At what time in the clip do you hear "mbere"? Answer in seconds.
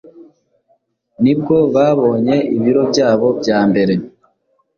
3.69-3.93